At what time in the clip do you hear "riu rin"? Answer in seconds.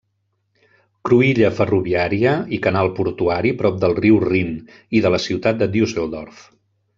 4.01-4.51